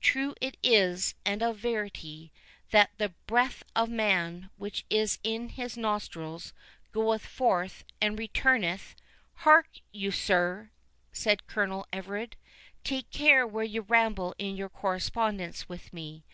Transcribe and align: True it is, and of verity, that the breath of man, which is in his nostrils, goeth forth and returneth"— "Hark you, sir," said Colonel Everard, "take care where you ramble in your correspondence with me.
True 0.00 0.34
it 0.40 0.56
is, 0.64 1.14
and 1.24 1.44
of 1.44 1.58
verity, 1.58 2.32
that 2.72 2.90
the 2.98 3.10
breath 3.28 3.62
of 3.76 3.88
man, 3.88 4.50
which 4.56 4.84
is 4.90 5.20
in 5.22 5.50
his 5.50 5.76
nostrils, 5.76 6.52
goeth 6.90 7.24
forth 7.24 7.84
and 8.00 8.18
returneth"— 8.18 8.96
"Hark 9.46 9.68
you, 9.92 10.10
sir," 10.10 10.72
said 11.12 11.46
Colonel 11.46 11.86
Everard, 11.92 12.34
"take 12.82 13.10
care 13.12 13.46
where 13.46 13.62
you 13.62 13.82
ramble 13.82 14.34
in 14.40 14.56
your 14.56 14.68
correspondence 14.70 15.68
with 15.68 15.92
me. 15.92 16.24